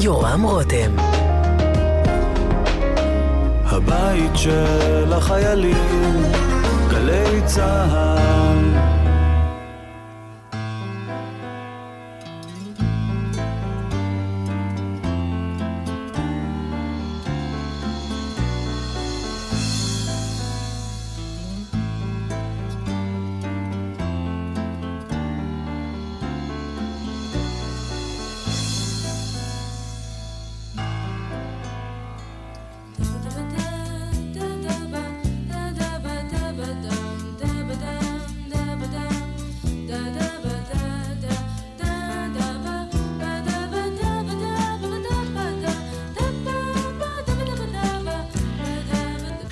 [0.00, 0.96] יורם רותם.
[3.64, 6.22] הבית של החיילים,
[6.90, 8.45] גלי צהל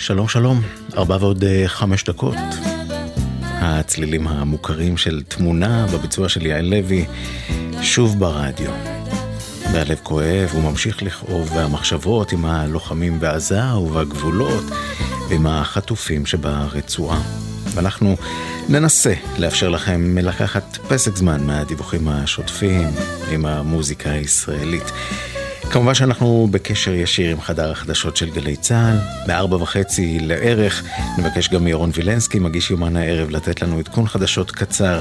[0.05, 0.63] שלום שלום,
[0.97, 2.37] ארבע ועוד אה, חמש דקות.
[3.43, 7.05] הצלילים המוכרים של תמונה בביצוע של יעל לוי,
[7.83, 8.71] שוב ברדיו.
[9.73, 14.65] והלב כואב, הוא ממשיך לכאוב, והמחשבות עם הלוחמים בעזה ובגבולות,
[15.29, 17.23] ועם החטופים שברצועה.
[17.75, 18.17] ואנחנו
[18.69, 22.89] ננסה לאפשר לכם לקחת פסק זמן מהדיווחים השוטפים
[23.33, 24.93] עם המוזיקה הישראלית.
[25.75, 29.27] כמובן שאנחנו בקשר ישיר עם חדר החדשות של גלי צה"ל.
[29.27, 30.85] בארבע וחצי לערך
[31.19, 35.01] נבקש גם מירון וילנסקי, מגיש יומן הערב, לתת לנו עדכון חדשות קצר.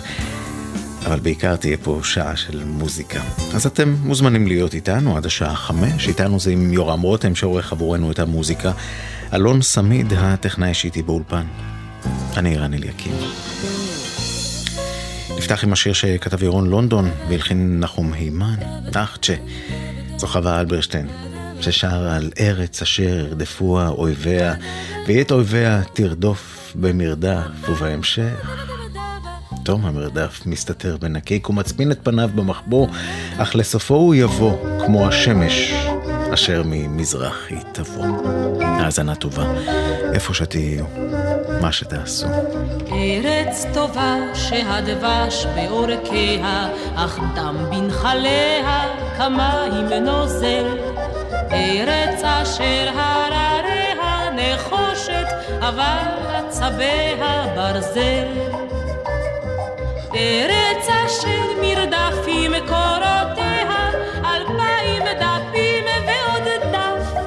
[1.06, 3.22] אבל בעיקר תהיה פה שעה של מוזיקה.
[3.54, 8.12] אז אתם מוזמנים להיות איתנו עד השעה חמש, איתנו זה עם יורם רותם שעורך עבורנו
[8.12, 8.72] את המוזיקה.
[9.34, 11.46] אלון סמיד, הטכנאי שאיתי באולפן.
[12.38, 13.14] אני רן אליקים.
[15.38, 18.56] נפתח עם השיר שכתב ירון לונדון והלחין נחום הימן,
[18.96, 19.34] נחצ'ה.
[20.24, 21.08] זו חווה אלברשטיין,
[21.62, 24.54] ששר על ארץ אשר ירדפוה אויביה,
[25.08, 28.56] ואת אויביה תרדוף במרדף, ובהמשך...
[29.64, 32.88] תום המרדף מסתתר בנקיק ומצפין את פניו במחבוא,
[33.38, 35.74] אך לסופו הוא יבוא כמו השמש
[36.34, 38.06] אשר ממזרח היא תבוא.
[38.62, 39.54] האזנה טובה,
[40.14, 40.86] איפה שתהיו,
[41.62, 42.28] מה שתעשו.
[42.92, 50.78] ארץ טובה שהדבש בעורקיה, אך דם בנחליה כמים נוזל.
[51.52, 55.28] ארץ אשר הרריה נחושת,
[55.60, 58.28] אבל עצביה ברזל.
[60.16, 63.90] ארץ אשר מרדפים קורותיה,
[64.26, 67.22] אלפיים דפים ועוד דף,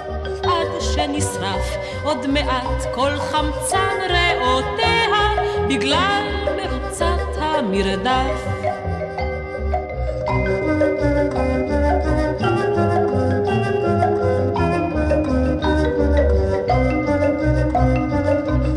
[0.45, 5.07] עד שנשרף עוד מעט כל חמצן ריאותיה,
[5.69, 6.23] בגלל
[6.57, 8.57] מרוצת המרדף.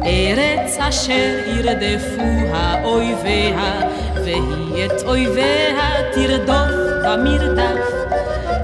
[0.06, 3.82] ארץ אשר ירדפוה אויביה,
[4.16, 6.72] והיא את אויביה תרדוף
[7.04, 7.86] במרדף.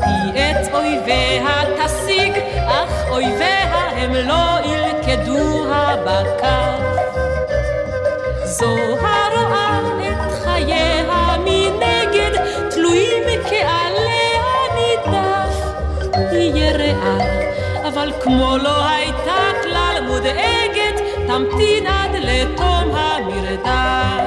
[0.05, 2.33] היא את אויביה תשיג,
[2.67, 6.85] אך אויביה הם לא ילכדוה בכף.
[8.43, 11.14] זו הרואה את חייה
[16.81, 17.17] יראה,
[17.87, 24.25] אבל כמו לא הייתה כלל מודאגת, תמתין עד לתום המרדף.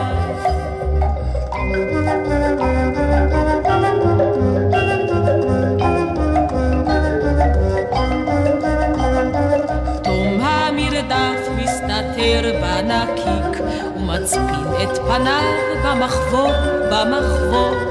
[10.03, 13.63] תום המרדף מסתתר בנקיק
[13.97, 15.43] ומצפין את פניו
[15.85, 16.53] במחבור,
[16.91, 17.89] במחבור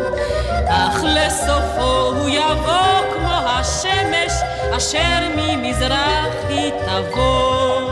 [0.69, 4.31] אך לסופו הוא יבוא כמו השמש
[4.71, 7.91] אשר ממזרח היא תבוא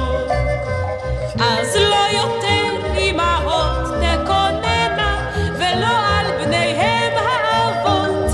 [1.39, 8.31] אז לא יותר אמהות תקוננה, ולא על בניהם האבות.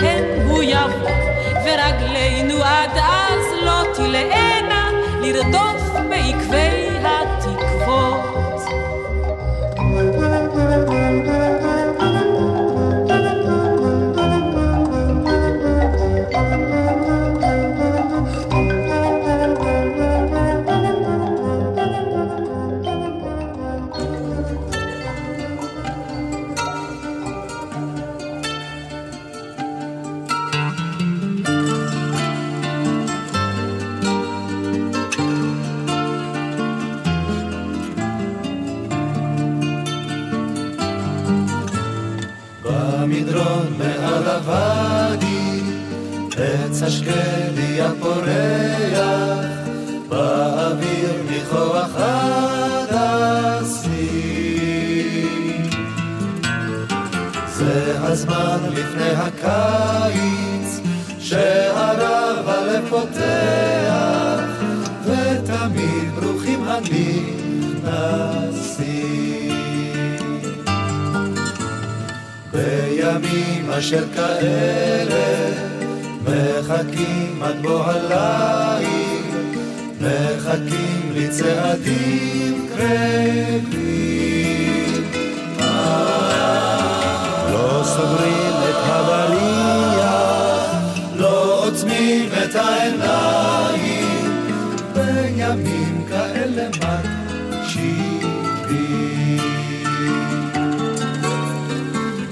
[0.00, 1.10] כן, הוא יבוא,
[1.64, 4.90] ורגלינו עד אז לא תלאנה,
[5.22, 6.69] לרדוף בעקבי
[95.40, 98.20] בימים כאלה מקשיבים.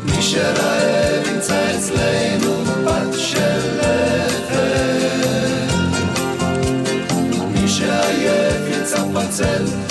[0.04, 4.58] מי שרעב ימצא אצלנו בת של לחם,
[7.52, 9.87] מי שעייף ימצא פצל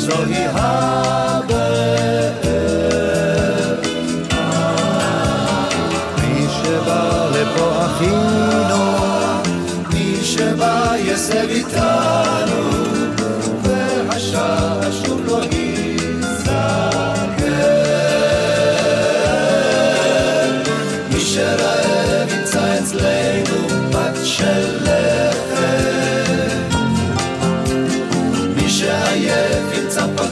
[0.00, 2.30] וזוהי הבאר.
[6.18, 8.84] מי שבא לפה אחינו,
[9.92, 12.39] מי שבא יסב איתנו,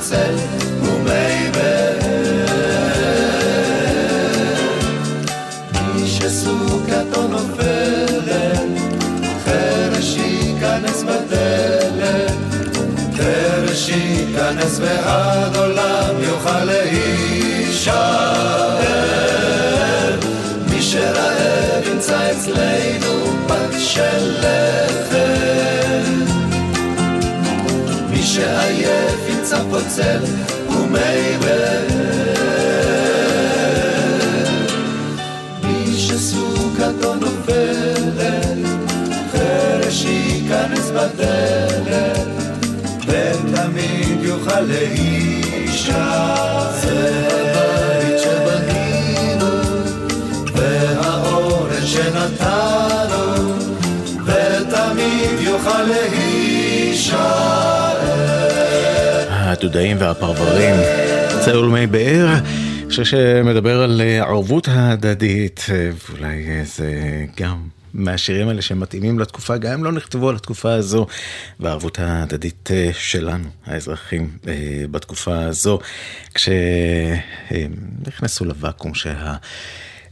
[0.08, 0.34] פצל
[0.82, 2.46] ומי באר.
[5.94, 8.60] מי שסוכתו נופלת,
[9.44, 12.32] חרש ייכנס בדלת.
[13.16, 17.98] חרש ייכנס ועד עולם יוכל להישאר.
[20.70, 25.18] מי שרעב ימצא אצלנו פת של לחם.
[28.10, 30.20] מי שעייף ימצא פוצל
[30.70, 31.86] ומי באר.
[35.62, 38.58] מי שסוכתו נופלת,
[39.32, 42.28] חרש ייכנס בדלת,
[43.06, 46.26] ותמיד יוכל להישאר.
[46.80, 49.46] זה הבית שבנינו,
[50.54, 53.54] והאורן שנתנו,
[54.24, 57.57] ותמיד יוכל להישאר.
[59.58, 60.74] הדודאים והפרברים,
[61.44, 62.34] צלמי באר,
[62.90, 66.92] שיר שמדבר על אה, הערבות ההדדית, אה, ואולי אה, זה
[67.36, 71.06] גם מהשירים האלה שמתאימים לתקופה, גם אם לא נכתבו על התקופה הזו,
[71.60, 74.30] והערבות ההדדית שלנו, האזרחים,
[74.90, 75.78] בתקופה הזו,
[78.04, 78.92] כשנכנסו לוואקום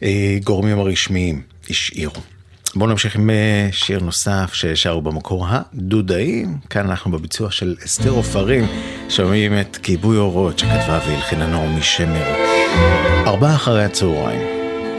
[0.02, 2.22] שהגורמים הרשמיים השאירו.
[2.78, 6.58] בואו נמשיך עם אה, שיר נוסף ששרו במקור הדודאים.
[6.70, 8.64] כאן אנחנו בביצוע של אסתר עופרים,
[9.08, 12.34] שומעים את כיבוי אורות שכתבה והלחינה נעמי שמר.
[13.26, 14.40] ארבעה אחרי הצהריים,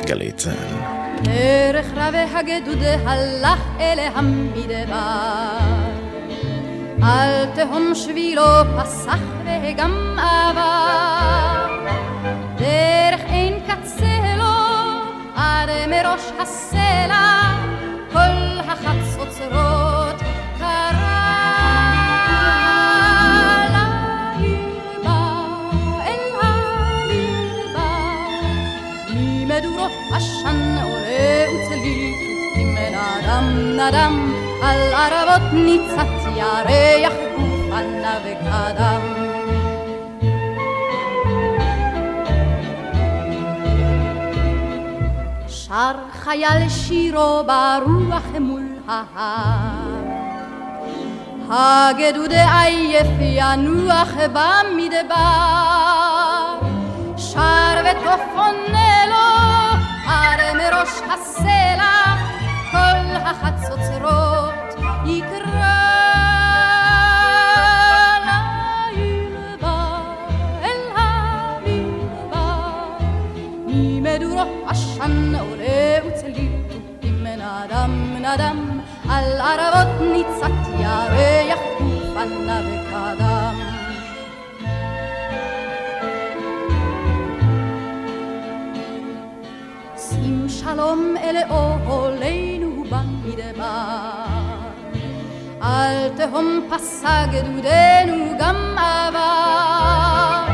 [0.05, 0.97] גלי צה"ל.
[1.23, 5.57] דרך רבי הגדוד הלך אל המדבר.
[7.01, 8.43] על תהום שבילו
[8.79, 11.67] פסח וגם עבר.
[12.57, 14.53] דרך אין קצה לו
[15.35, 17.56] עד מראש הסלע,
[33.77, 39.01] נדם על ערבות ניצת ירח גופנה וקדם.
[45.47, 50.07] שר חייל שירו ברוח מול ההר
[51.49, 55.77] הגדוד עייף ינוח במדבר
[57.17, 58.87] שר ותוף עונה
[61.13, 62.15] הסלע,
[62.71, 64.75] כל החצוצרות
[65.05, 65.87] יקרא
[74.67, 78.66] עשן עולה וצליל תופים מן אדם
[79.17, 83.55] על ערבות ניצת ירח ופנה וקדם.
[89.97, 94.23] שים שלום אל אוהלינו במדבר
[95.61, 100.45] על תהום פסע גדודנו גם עבר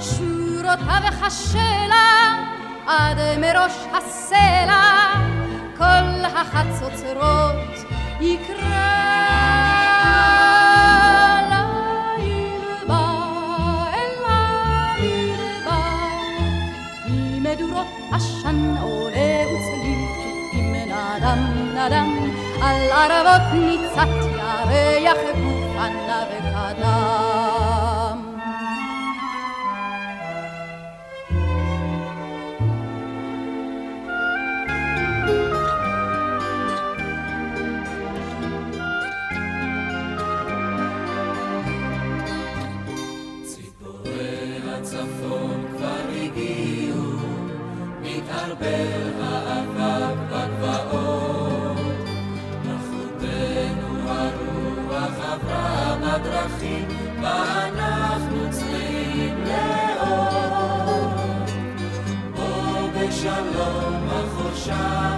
[0.00, 2.34] שורותיו השלח
[2.86, 5.10] עד מראש הסלע.
[5.80, 7.99] כל החצוצרות
[18.12, 21.38] עשן עולה וצליל תופים נדם
[21.74, 22.30] נדם
[22.62, 24.08] על ערבות ניצת
[25.00, 27.29] ירח גופנה וקדם
[64.70, 65.09] shine.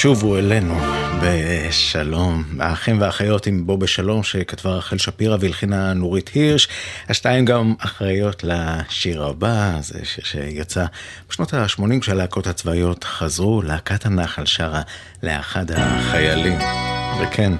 [0.00, 0.80] שובו אלינו
[1.22, 2.44] בשלום.
[2.60, 6.68] האחים והאחיות עם בו בשלום שכתבה רחל שפירא והלחינה נורית הירש.
[7.08, 10.84] השתיים גם אחראיות לשיר הבא, זה שיר שיצא
[11.30, 14.82] בשנות ה-80 כשהלהקות הצבאיות חזרו, להקת הנחל שרה
[15.22, 16.58] לאחד החיילים.
[17.20, 17.52] וכן,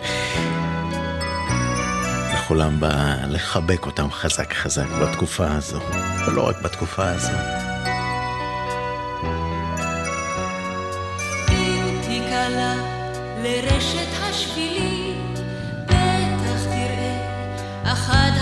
[2.34, 5.80] לכולם בא לחבק אותם חזק חזק בתקופה הזו,
[6.26, 7.67] ולא רק בתקופה הזו.
[17.92, 18.37] אחד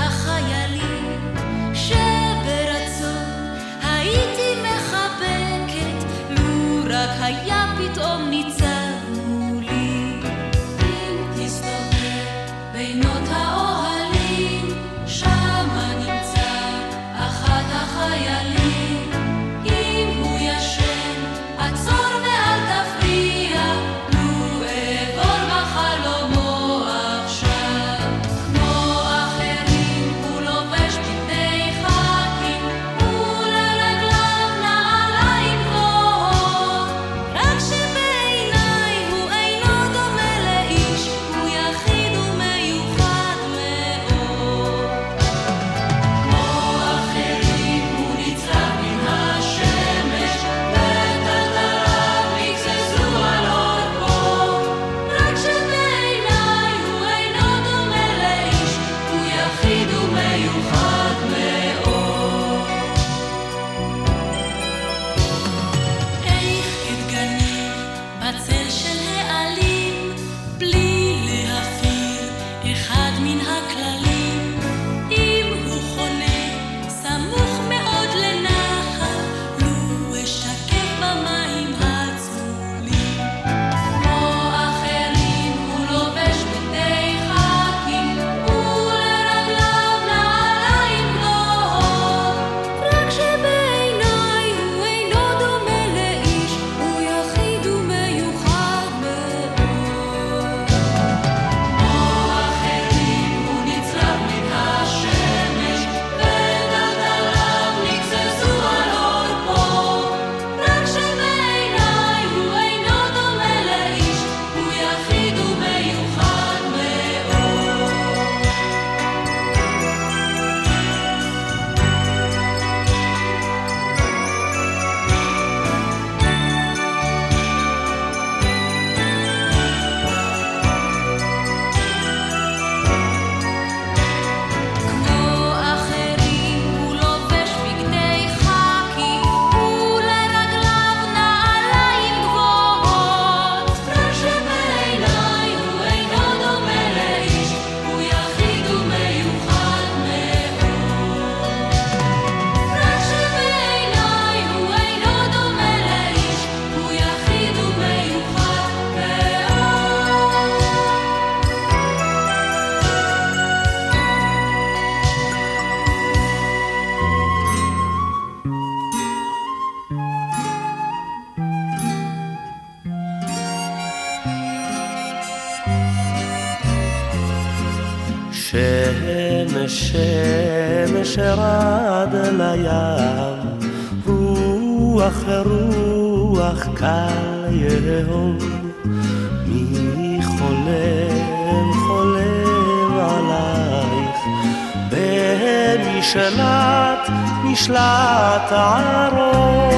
[195.96, 197.08] במשלט
[197.44, 199.70] משלט ערום,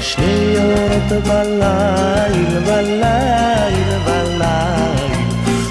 [0.00, 5.26] שניות בליל בליל בליל,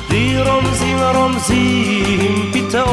[0.10, 2.86] לי רומזים רומזים פתאום,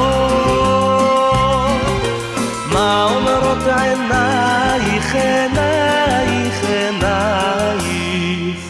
[2.72, 8.60] מה אומרות עינייך עינייך עינייך,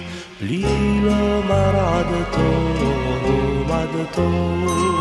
[0.40, 0.64] בלי
[1.02, 4.91] לומר עד תום עד תום.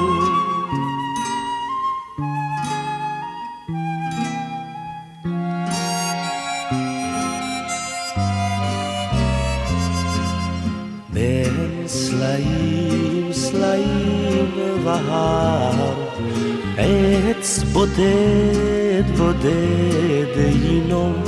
[17.42, 21.24] עץ בודד בודד ינום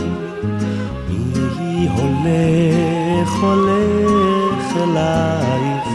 [1.10, 5.88] מי הולך הולך אלייך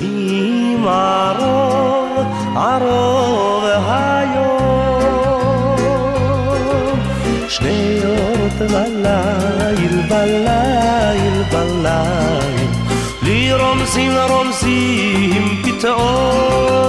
[0.00, 4.60] עם ערוב ערוב היום
[7.48, 12.70] שניות בליל בליל בליל
[13.22, 16.79] לי רומזים רומזים פתאום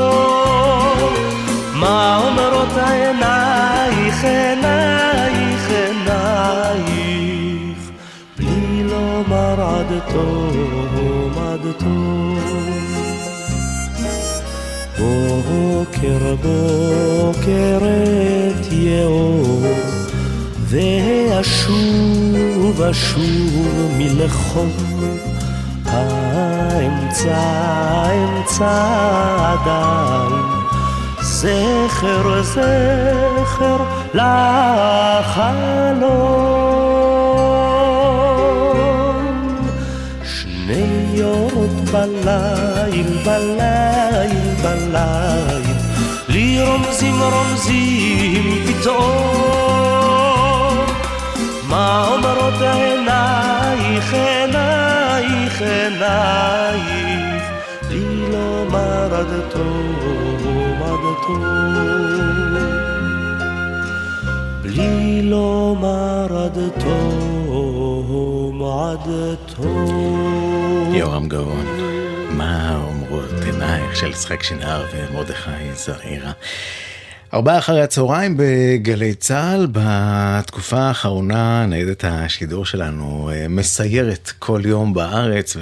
[4.23, 7.91] עינייך עינייך עינייך
[8.37, 12.39] בלי לומר עד תום עד תום.
[14.99, 19.61] בוקר בוקר את יאור
[20.65, 24.71] ואשוב אשוב מלחום
[25.85, 27.41] האמצע
[28.13, 28.87] אמצע
[29.51, 30.61] עדיין
[31.21, 36.01] זכר זכר לחלום
[40.23, 45.75] שניות בליל בליל בליל.
[46.27, 49.31] לי רומזים רומזים פתאום.
[51.69, 57.43] מה אומרות עינייך עינייך עינייך?
[57.89, 62.80] לי לומר עד תום עד תום
[64.73, 69.09] בלי לומר עד תום עד
[69.55, 71.65] תום יורם גאון,
[72.29, 76.31] מה אומרות עינייך של יצחק שנהר ומרדכי זעירה.
[77.33, 85.57] ארבעה אחרי הצהריים בגלי צה"ל, בתקופה האחרונה ניידת השידור שלנו אה, מסיירת כל יום בארץ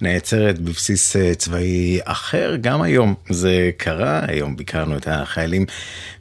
[0.00, 2.56] ונעצרת בבסיס אה, צבאי אחר.
[2.60, 5.66] גם היום זה קרה, היום ביקרנו את החיילים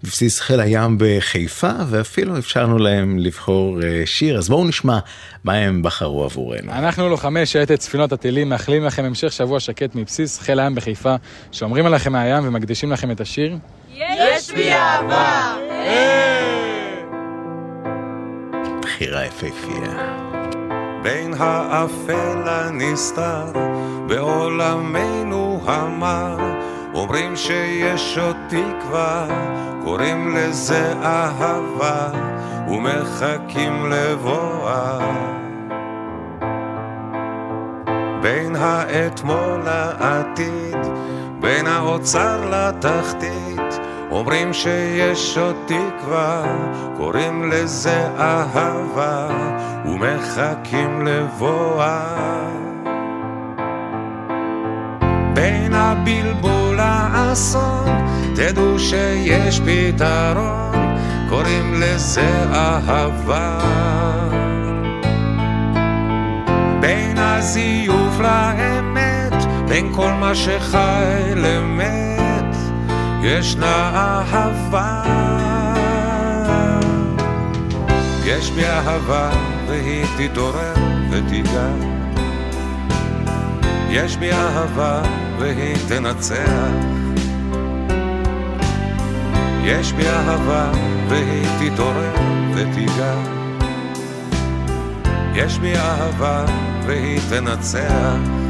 [0.04, 5.00] בבסיס חיל הים בחיפה ואפילו אפשרנו להם לבחור אה, שיר, אז בואו נשמע
[5.44, 6.72] מה הם בחרו עבורנו.
[6.72, 11.16] אנחנו לוחמי שייטת ספינות הטילים מאחלים לכם המשך שבוע שקט מבסיס חיל הים בחיפה,
[11.52, 13.58] שומרים עליכם מהים ומקדישים לכם את השיר.
[14.52, 15.56] יש בי אהבה!
[18.82, 20.22] בחירה יפהפייה.
[21.04, 23.52] בין האפל הנסתר
[24.08, 26.38] בעולמנו המר
[26.94, 29.28] אומרים שיש עוד תקווה
[29.84, 32.10] קוראים לזה אהבה
[32.68, 35.00] ומחכים לבואה
[38.22, 40.78] בין האתמול לעתיד
[41.40, 43.51] בין האוצר לתחתית
[44.12, 46.44] אומרים שיש עוד תקווה,
[46.98, 49.28] קוראים לזה אהבה,
[49.86, 52.18] ומחכים לבואה.
[55.34, 60.96] בין הבלבול לאסון, תדעו שיש פתרון,
[61.30, 63.60] קוראים לזה אהבה.
[66.80, 72.11] בין הזיוף לאמת, בין כל מה שחי למת.
[73.24, 75.04] ישנה אהבה.
[78.26, 79.30] יש בי אהבה
[79.68, 80.74] והיא תתעורר
[81.12, 81.68] ותיגע.
[83.90, 85.02] יש בי אהבה
[85.40, 86.72] והיא תנצח.
[89.64, 90.72] יש בי אהבה
[91.10, 92.16] והיא תתעורר
[92.56, 93.16] ותיגע.
[95.36, 96.46] יש בי אהבה
[96.86, 98.41] והיא תנצח.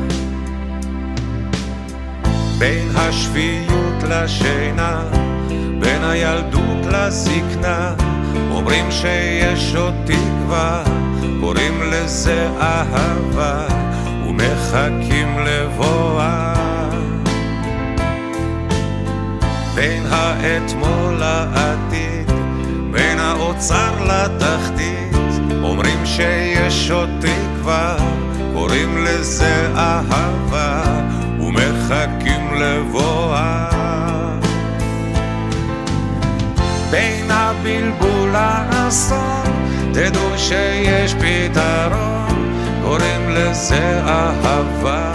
[2.62, 5.04] בין השפיות לשינה,
[5.80, 7.94] בין הילדות לזקנה,
[8.52, 10.84] אומרים שיש עוד תקווה,
[11.40, 13.68] קוראים לזה אהבה,
[14.28, 16.54] ומחכים לבואה.
[19.76, 22.32] בין האתמול לעתיד,
[22.92, 25.16] בין האוצר לתחתית,
[25.64, 27.96] אומרים שיש עוד תקווה,
[28.54, 30.84] קוראים לזה אהבה,
[31.40, 32.31] ומחכים
[32.62, 33.70] לבואה.
[36.92, 45.12] בין הבלבול לאסון, תדעו שיש פתרון, קוראים לזה אהבה.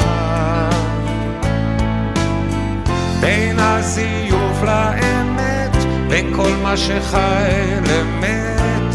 [3.20, 5.76] בין הזיוף לאמת,
[6.08, 7.50] בין כל מה שחי
[7.88, 8.94] למת,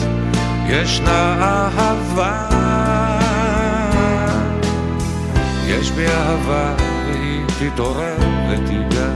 [0.67, 2.47] ישנה אהבה.
[5.67, 6.73] יש בי אהבה
[7.07, 9.09] והיא תתעורר ותיגע.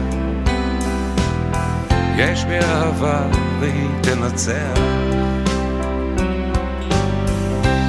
[2.17, 3.21] יש בי אהבה
[3.59, 4.79] והיא תנצח.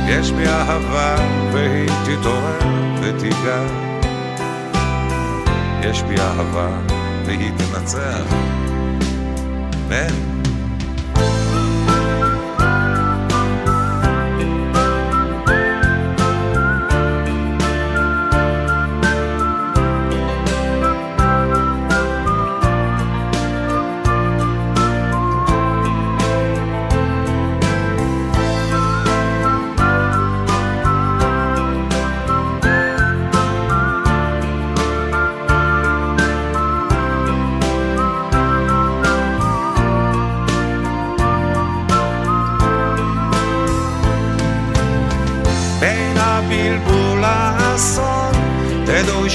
[0.08, 1.16] יש בי אהבה
[1.52, 2.58] והיא תתעורר
[3.02, 3.62] ותיגע.
[5.82, 6.68] יש בי אהבה
[7.26, 8.34] והיא תנצח.
[9.88, 10.35] כן.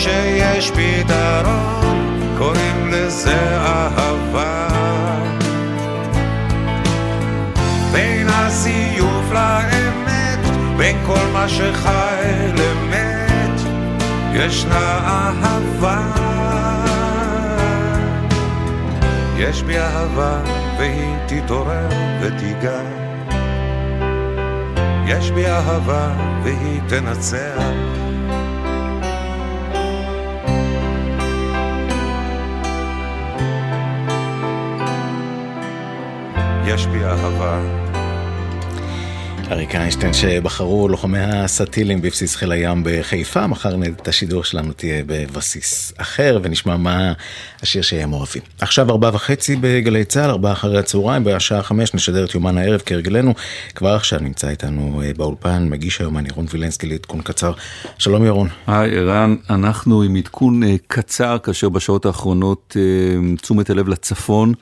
[0.03, 4.67] שיש פתרון, קוראים לזה אהבה.
[7.91, 10.39] בין הזיוף לאמת,
[10.77, 13.59] בין כל מה שחי למת,
[14.33, 16.01] ישנה אהבה.
[19.37, 20.39] יש בי אהבה
[20.77, 21.89] והיא תתעורר
[22.21, 22.81] ותיגע.
[25.07, 26.09] יש בי אהבה
[26.43, 28.00] והיא תנצח.
[36.73, 37.61] יש בי אהבה.
[39.51, 45.93] אריק איינשטיין שבחרו לוחמי הסטילים בבסיס חיל הים בחיפה, מחר את השידור שלנו תהיה בבסיס
[45.97, 47.13] אחר ונשמע מה
[47.61, 48.41] השיר שהם אוהבים.
[48.59, 53.33] עכשיו ארבע וחצי בגלי צה"ל, ארבע אחרי הצהריים, בשעה חמש נשדר את יומן הערב כהרגלנו.
[53.75, 57.53] כבר עכשיו נמצא איתנו אה, באולפן, מגיש היומן ירון וילנסקי לעדכון קצר.
[57.97, 58.47] שלום ירון.
[58.67, 64.53] היי ערן, אנחנו עם עדכון אה, קצר כאשר בשעות האחרונות אה, תשומת הלב לצפון.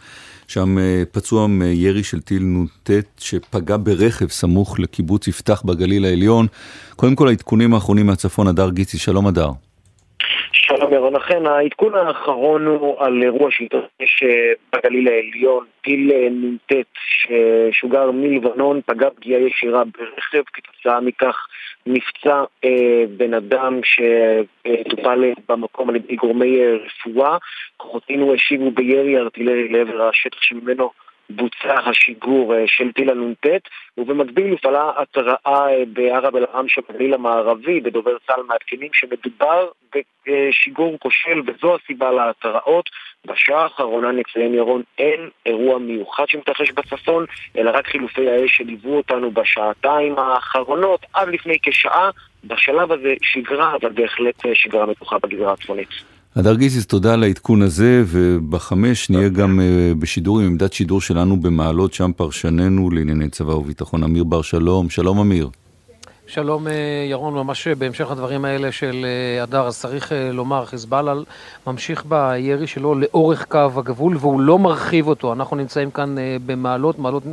[0.49, 0.75] שם
[1.11, 6.45] פצוע מירי של טיל נ"ט שפגע ברכב סמוך לקיבוץ יפתח בגליל העליון.
[6.95, 9.49] קודם כל העדכונים האחרונים מהצפון, הדר גיצי, שלום הדר.
[10.51, 14.23] שלום ירון, אכן העדכון האחרון הוא על אירוע שהתרחש
[14.73, 21.47] בגליל העליון, טיל נ"ט ששוגר מלבנון, פגע פגיעה ישירה ברכב, כתוצאה מכך
[21.89, 27.37] נפצע אה, בן אדם שטופל במקום על ידי גורמי רפואה.
[27.77, 30.91] כוחותינו השיבו בירי ארטילרי לעבר השטח שממנו
[31.29, 33.47] בוצע השיגור של טיל הנ"ט,
[33.97, 42.11] ובמקביל הופעלה התראה בערב אל-עם שבגליל המערבי, בדובר צה"ל מעדכנים שמדובר בשיגור כושל, וזו הסיבה
[42.11, 42.89] להתראות.
[43.25, 47.25] בשעה האחרונה נציין ירון, אין אירוע מיוחד שמתרחש בצפון,
[47.57, 52.09] אלא רק חילופי האש שליוו אותנו בשעתיים האחרונות, עד לפני כשעה.
[52.43, 56.18] בשלב הזה שגרה, אבל בהחלט שגרה מתוחה בגזרה הצפונית.
[56.39, 59.59] הדר גיזיס, תודה על העדכון הזה, ובחמש נהיה גם
[59.99, 64.89] בשידור עם עמדת שידור שלנו במעלות, שם פרשננו לענייני צבא וביטחון, אמיר בר שלום.
[64.89, 65.49] שלום אמיר.
[66.27, 66.67] שלום
[67.09, 69.05] ירון, ממש בהמשך הדברים האלה של
[69.41, 71.13] הדר, אז צריך לומר, חיזבאללה
[71.67, 75.33] ממשיך בירי שלו לאורך קו הגבול והוא לא מרחיב אותו.
[75.33, 77.23] אנחנו נמצאים כאן במעלות, מעלות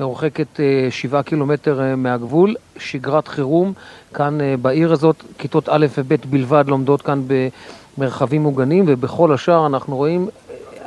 [0.00, 3.72] מרוחקת שבעה קילומטר מהגבול, שגרת חירום
[4.14, 7.48] כאן בעיר הזאת, כיתות א' וב' בלבד לומדות כאן ב...
[7.98, 10.28] מרחבים מוגנים, ובכל השאר אנחנו רואים,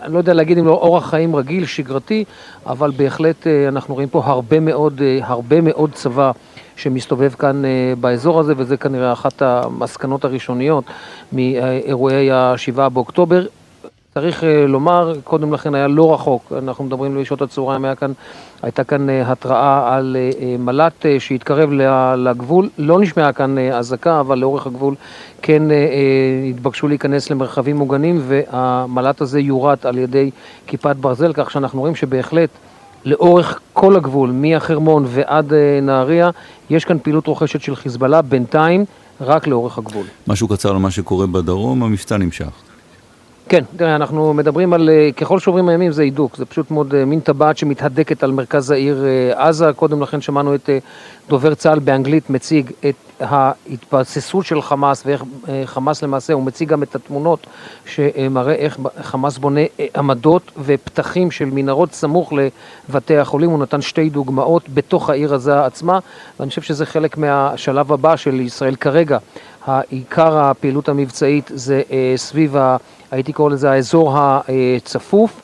[0.01, 2.23] אני לא יודע להגיד אם לא אורח חיים רגיל, שגרתי,
[2.65, 6.31] אבל בהחלט אנחנו רואים פה הרבה מאוד, הרבה מאוד צבא
[6.75, 7.61] שמסתובב כאן
[7.99, 10.83] באזור הזה, וזה כנראה אחת המסקנות הראשוניות
[11.33, 13.45] מאירועי השבעה באוקטובר.
[14.19, 18.11] צריך לומר, קודם לכן היה לא רחוק, אנחנו מדברים בשעות הצהריים, היה כאן,
[18.61, 20.17] הייתה כאן התראה על
[20.59, 21.69] מל"ט שהתקרב
[22.17, 24.95] לגבול, לא נשמעה כאן אזעקה, אבל לאורך הגבול
[25.41, 25.63] כן
[26.49, 30.31] התבקשו להיכנס למרחבים מוגנים, והמל"ט הזה יורט על ידי
[30.67, 32.49] כיפת ברזל, כך שאנחנו רואים שבהחלט
[33.05, 36.29] לאורך כל הגבול, מהחרמון ועד נהריה,
[36.69, 38.85] יש כאן פעילות רוכשת של חיזבאללה, בינתיים
[39.21, 40.05] רק לאורך הגבול.
[40.27, 42.66] משהו קצר על מה שקורה בדרום, המבצע נמשך.
[43.49, 47.05] כן, תראה, אנחנו מדברים על, אה, ככל שעוברים הימים זה הידוק, זה פשוט מאוד אה,
[47.05, 50.69] מין טבעת שמתהדקת על מרכז העיר אה, עזה, קודם לכן שמענו את
[51.29, 55.23] דובר צה"ל באנגלית מציג את ההתבססות של חמאס ואיך
[55.65, 57.47] חמאס למעשה, הוא מציג גם את התמונות
[57.85, 59.61] שמראה איך חמאס בונה
[59.95, 62.33] עמדות ופתחים של מנהרות סמוך
[62.89, 65.99] לבתי החולים, הוא נתן שתי דוגמאות בתוך העיר עזה עצמה,
[66.39, 69.17] ואני חושב שזה חלק מהשלב הבא של ישראל כרגע.
[69.65, 71.81] העיקר הפעילות המבצעית זה
[72.15, 72.77] סביב ה...
[73.11, 75.41] הייתי קורא לזה האזור הצפוף.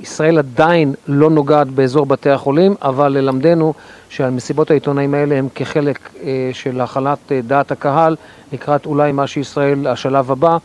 [0.00, 3.74] ישראל עדיין לא נוגעת באזור בתי החולים, אבל ללמדנו
[4.08, 8.16] שהמסיבות העיתונאים האלה הם כחלק אה, של הכלת אה, דעת הקהל
[8.52, 10.56] לקראת אולי מה שישראל, השלב הבא,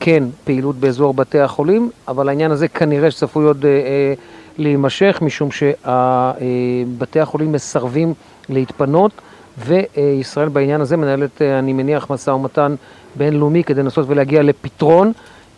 [0.00, 4.14] כן פעילות באזור בתי החולים, אבל העניין הזה כנראה שצפוי עוד אה,
[4.58, 8.14] להימשך, משום שבתי החולים מסרבים
[8.48, 9.12] להתפנות,
[9.58, 12.74] וישראל בעניין הזה מנהלת, אני מניח, משא ומתן
[13.16, 15.12] בינלאומי כדי לנסות ולהגיע לפתרון.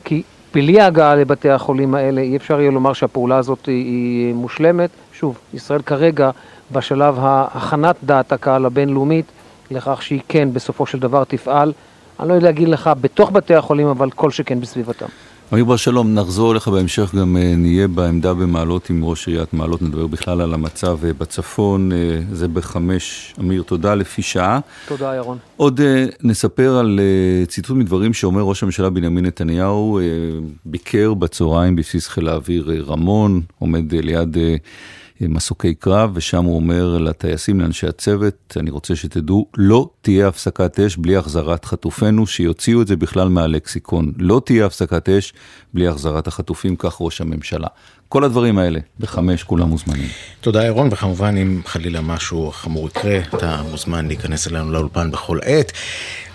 [0.04, 0.22] כי
[0.54, 4.90] בלי ההגעה לבתי החולים האלה אי אפשר יהיה לומר שהפעולה הזאת היא מושלמת.
[5.12, 6.30] שוב, ישראל כרגע
[6.72, 9.26] בשלב הכנת דעת הקהל הבינלאומית
[9.70, 11.72] לכך שהיא כן בסופו של דבר תפעל,
[12.20, 15.06] אני לא יודע להגיד לך בתוך בתי החולים, אבל כל שכן בסביבתם.
[15.52, 19.82] אמיר בר שלום, נחזור אליך בהמשך, גם אה, נהיה בעמדה במעלות עם ראש עיריית מעלות,
[19.82, 21.96] נדבר בכלל על המצב אה, בצפון, אה,
[22.32, 23.34] זה בחמש.
[23.40, 24.60] אמיר, תודה לפי שעה.
[24.88, 25.38] תודה, ירון.
[25.56, 25.80] עוד
[26.22, 27.00] נספר על
[27.48, 30.00] ציטוט מדברים שאומר ראש הממשלה בנימין נתניהו,
[30.64, 34.36] ביקר בצהריים בבסיס חיל האוויר רמון, עומד ליד...
[35.28, 40.96] מסוקי קרב, ושם הוא אומר לטייסים, לאנשי הצוות, אני רוצה שתדעו, לא תהיה הפסקת אש
[40.96, 44.12] בלי החזרת חטופינו, שיוציאו את זה בכלל מהלקסיקון.
[44.18, 45.32] לא תהיה הפסקת אש
[45.74, 47.68] בלי החזרת החטופים, כך ראש הממשלה.
[48.08, 50.08] כל הדברים האלה, בחמש כולם מוזמנים.
[50.40, 55.72] תודה ירון, וכמובן אם חלילה משהו חמור יקרה, אתה מוזמן להיכנס אלינו לאולפן בכל עת.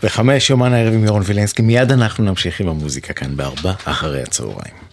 [0.04, 4.87] בחמש יומן הערב עם ירון וילנסקי, מיד אנחנו נמשיך עם המוזיקה כאן בארבע אחרי הצהריים.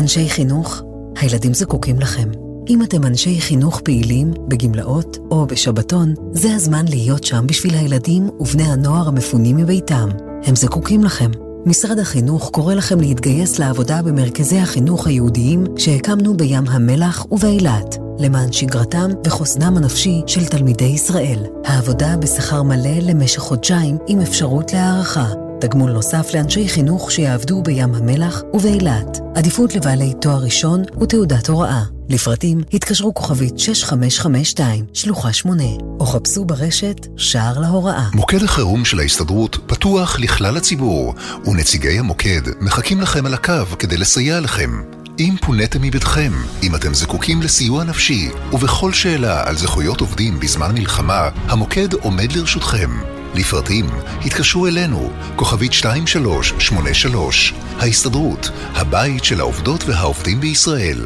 [0.00, 0.82] אנשי חינוך,
[1.16, 2.30] הילדים זקוקים לכם.
[2.68, 8.62] אם אתם אנשי חינוך פעילים, בגמלאות או בשבתון, זה הזמן להיות שם בשביל הילדים ובני
[8.62, 10.08] הנוער המפונים מביתם.
[10.44, 11.30] הם זקוקים לכם.
[11.66, 19.10] משרד החינוך קורא לכם להתגייס לעבודה במרכזי החינוך היהודיים שהקמנו בים המלח ובאילת, למען שגרתם
[19.26, 21.46] וחוסנם הנפשי של תלמידי ישראל.
[21.64, 25.49] העבודה בשכר מלא למשך חודשיים עם אפשרות להערכה.
[25.60, 29.18] תגמול נוסף לאנשי חינוך שיעבדו בים המלח ובאילת.
[29.34, 31.82] עדיפות לבעלי תואר ראשון ותעודת הוראה.
[32.08, 35.62] לפרטים התקשרו כוכבית 6552, שלוחה 8,
[36.00, 38.08] או חפשו ברשת שער להוראה.
[38.14, 44.40] מוקד החירום של ההסתדרות פתוח לכלל הציבור, ונציגי המוקד מחכים לכם על הקו כדי לסייע
[44.40, 44.70] לכם.
[45.18, 51.28] אם פוניתם מביתכם, אם אתם זקוקים לסיוע נפשי, ובכל שאלה על זכויות עובדים בזמן מלחמה,
[51.48, 53.19] המוקד עומד לרשותכם.
[53.34, 53.86] לפרטים
[54.24, 60.98] התקשרו אלינו, כוכבית 2383, ההסתדרות, הבית של העובדות והעובדים בישראל.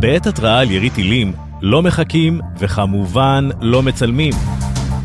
[0.00, 4.34] בעת התראה על ירי טילים, לא מחכים וכמובן לא מצלמים.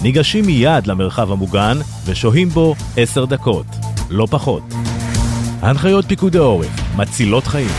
[0.01, 3.65] ניגשים מיד למרחב המוגן ושוהים בו עשר דקות,
[4.09, 4.63] לא פחות.
[5.61, 7.71] הנחיות פיקוד העורף, מצילות חיים.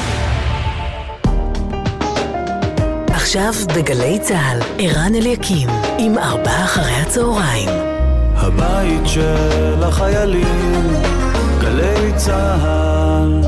[3.09, 7.88] עכשיו בגלי צה"ל, ערן אליקים, עם ארבעה אחרי הצהריים.
[8.41, 10.93] הבית של החיילים,
[11.61, 13.48] גלי צהל.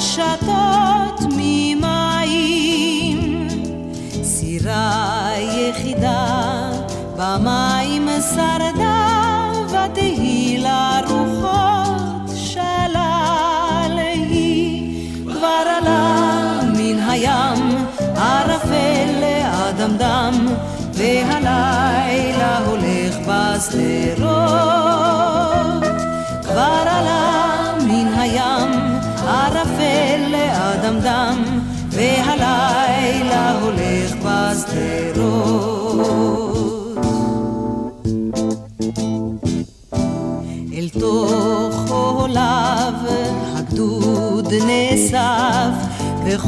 [0.00, 3.48] שתות ממים,
[4.22, 6.70] סירה יחידה
[7.16, 15.10] במים שרדה ותהי לה רוחות שלל היא.
[15.26, 20.46] כבר עלה מן הים ערפל לאדמדם,
[20.92, 24.83] והלילה הולך בשדרות.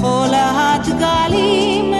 [0.06, 1.94] וכל הדגלים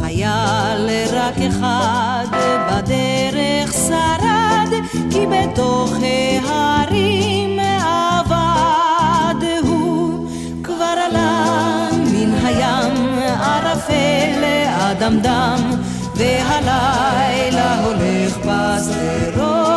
[0.00, 2.26] חייל רק אחד
[2.70, 4.68] בדרך שרד,
[5.10, 5.92] כי בתוך
[6.48, 10.28] ההרים עבד הוא.
[10.64, 14.44] כבר עלה מן הים ערפל
[14.80, 15.70] אדמדם,
[16.14, 18.38] והלילה הולך.
[18.44, 19.67] בשדרות.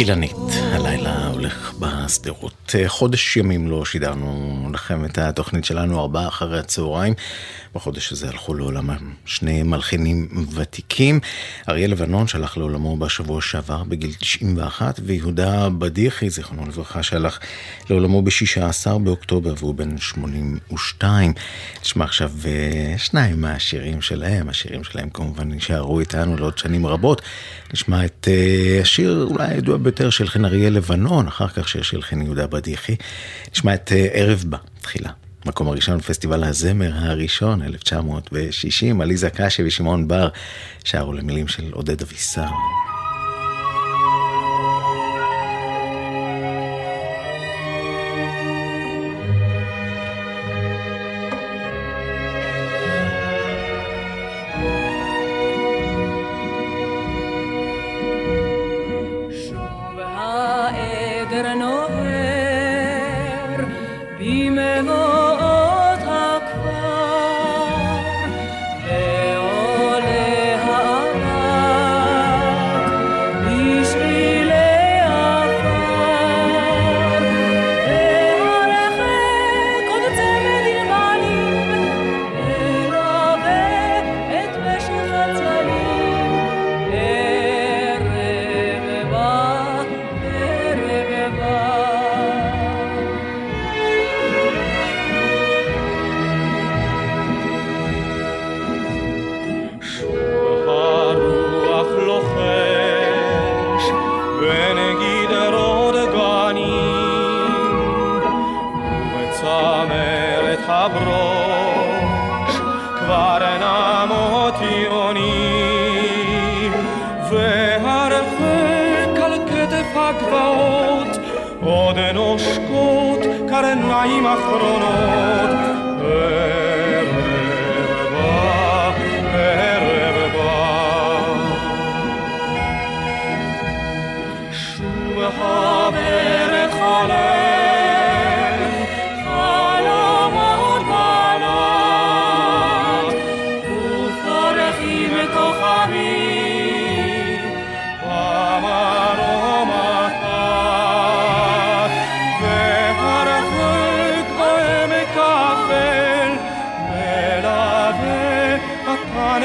[0.00, 0.49] ieder niet.
[2.10, 2.74] הולך בשדרות.
[2.86, 7.14] חודש ימים לא שידרנו לכם את התוכנית שלנו, ארבעה אחרי הצהריים.
[7.74, 8.90] בחודש הזה הלכו לעולם
[9.24, 11.20] שני מלחינים ותיקים.
[11.68, 17.38] אריה לבנון שהלך לעולמו בשבוע שעבר בגיל 91, ויהודה בדיחי, זיכרונו לברכה, שהלך
[17.90, 21.32] לעולמו ב-16 באוקטובר והוא בן 82.
[21.82, 22.32] נשמע עכשיו
[22.96, 27.22] שניים מהשירים שלהם, השירים שלהם כמובן נשארו איתנו לעוד שנים רבות.
[27.74, 28.28] נשמע את
[28.82, 32.96] השיר אולי הידוע ביותר של חן אריה לבנון, אחר כך שיר של חן יהודה בדיחי.
[33.52, 35.10] נשמע את ערב בה, תחילה.
[35.46, 40.28] מקום הראשון בפסטיבל הזמר הראשון, 1960, עליזה קשי ושמעון בר
[40.84, 42.46] שרו למילים של עודד אבישר.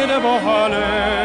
[0.10, 1.25] הקנד בו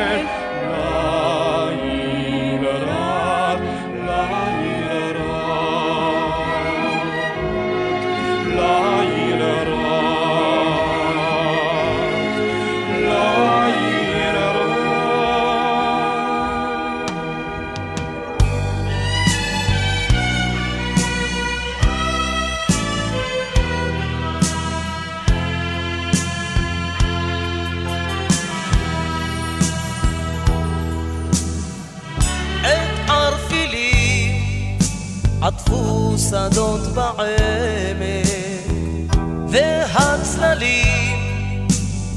[37.20, 39.14] בעמק,
[39.48, 41.18] והצללים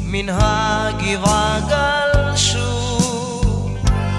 [0.03, 2.99] מן הגבעה גלשו.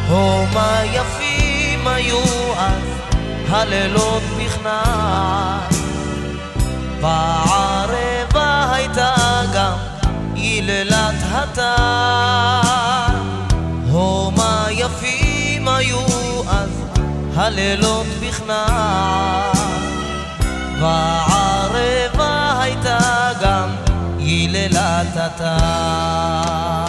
[0.08, 2.22] הו, מה יפים היו
[2.58, 2.82] אז
[3.48, 5.70] הלילות בכנען,
[7.00, 9.14] בערבה הייתה
[9.54, 9.76] גם
[10.36, 13.14] יללת התן.
[13.90, 16.00] הו, מה יפים היו
[16.48, 16.70] אז
[17.36, 19.53] הלילות בכנען,
[20.84, 22.98] בערבה הייתה
[23.42, 23.68] גם
[24.18, 26.84] יללת התן.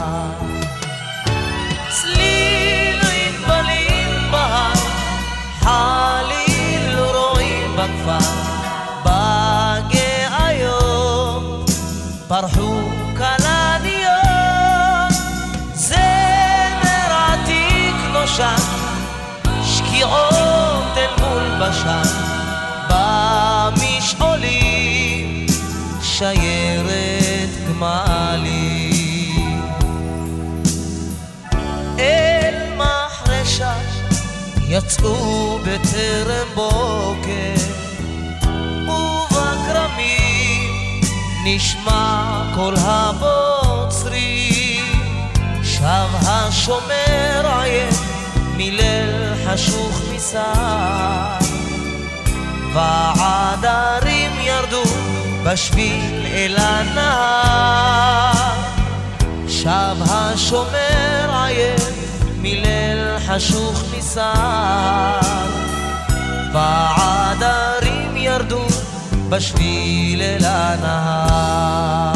[34.77, 37.53] יצאו בטרם בוקר,
[39.31, 41.01] ובכרמים
[41.45, 44.35] נשמע קול הבוצרים,
[45.63, 48.01] שב השומר עייף
[48.57, 50.53] מליל חשוך מסע,
[52.73, 54.83] והעדרים ירדו
[55.43, 58.33] בשביל אל הנהר,
[59.47, 61.94] שב השומר עייף
[62.45, 64.33] מליל חשוך מסע,
[66.53, 68.65] והעדרים ירדו
[69.29, 72.13] בשביל אל הנהר.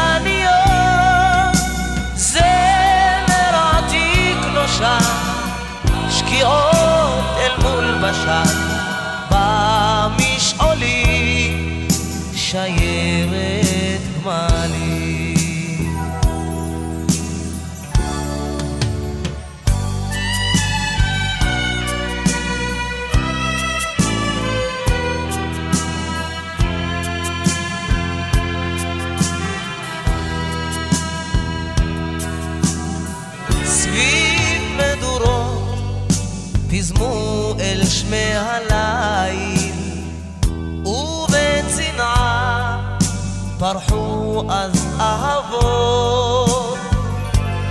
[43.60, 46.78] פרחו אז אהבות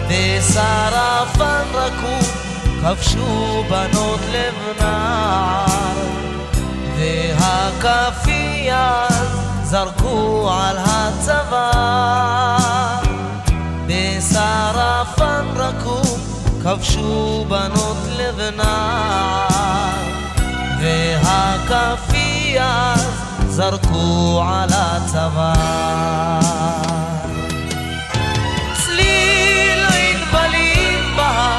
[0.08, 2.20] בשרפן רקום
[2.82, 5.96] כבשו בנות לב נער
[6.96, 9.06] והכפייה
[9.64, 11.70] זרקו על הצבא
[13.86, 16.20] בשרפן רקום
[16.62, 19.48] כבשו בנות לב נער
[20.80, 22.94] והכפייה
[23.58, 25.52] זרקו על הצבא.
[28.84, 31.58] צליל ענבלים בהר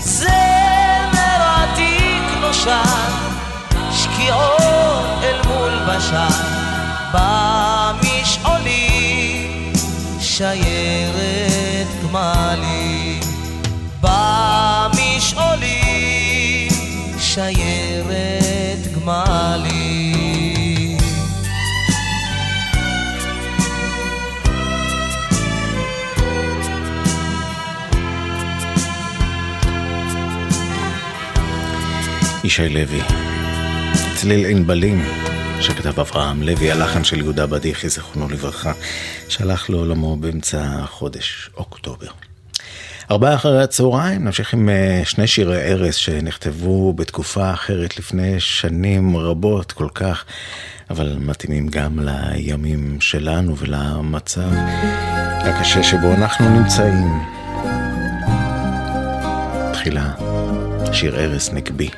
[0.00, 3.12] זמר עתיק נושן
[3.92, 6.60] שקיעות אל מול בשן.
[7.12, 8.80] במשעולים
[10.40, 10.69] שיירת
[17.40, 20.96] שיירת גמלים
[32.44, 33.00] ישי לוי,
[34.16, 35.04] צליל ענבלים,
[35.60, 38.72] שכתב אברהם לוי, הלחן של יהודה בדיחי, זיכרונו לברכה,
[39.28, 42.29] שהלך לעולמו באמצע חודש אוקטובר.
[43.10, 49.72] ארבעה אחרי הצהריים, נמשיך עם אה, שני שירי ערש שנכתבו בתקופה אחרת לפני שנים רבות
[49.72, 50.24] כל כך,
[50.90, 54.50] אבל מתאימים גם לימים שלנו ולמצב
[55.40, 57.22] הקשה שבו אנחנו נמצאים.
[59.72, 60.10] תחילה,
[60.92, 61.90] שיר ערש נגבי.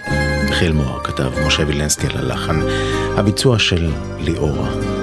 [0.50, 2.60] חיל מוהר כתב, משה וילנסקי על הלחן,
[3.16, 5.01] הביצוע של ליאורה.